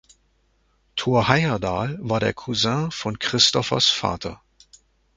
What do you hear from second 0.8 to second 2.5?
Thor Heyerdahl war der